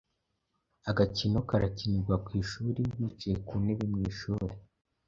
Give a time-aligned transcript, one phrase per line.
[0.89, 4.53] Agakino karakinirwa ku ishuri bicaye ku ntebe mu ishuri